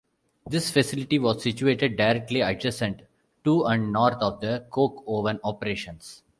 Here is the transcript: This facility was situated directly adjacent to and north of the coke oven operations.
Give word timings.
This 0.47 0.71
facility 0.71 1.19
was 1.19 1.43
situated 1.43 1.95
directly 1.95 2.41
adjacent 2.41 3.03
to 3.43 3.65
and 3.65 3.93
north 3.93 4.17
of 4.19 4.41
the 4.41 4.65
coke 4.71 5.03
oven 5.07 5.39
operations. 5.43 6.23